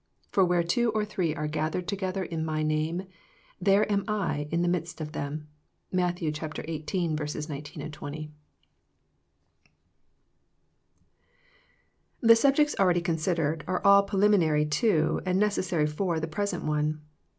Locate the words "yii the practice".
7.19-7.45